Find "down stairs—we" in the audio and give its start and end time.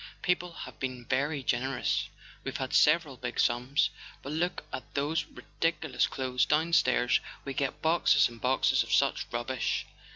6.47-7.53